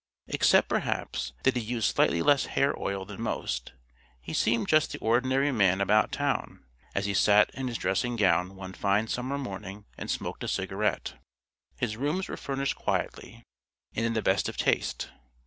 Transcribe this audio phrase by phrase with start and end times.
[0.25, 3.73] Except, perhaps, that he used slightly less hair oil than most,
[4.19, 8.55] he seemed just the ordinary man about town as he sat in his dressing gown
[8.55, 11.19] one fine summer morning and smoked a cigarette.
[11.77, 13.43] His rooms were furnished quietly
[13.95, 15.11] and in the best of taste.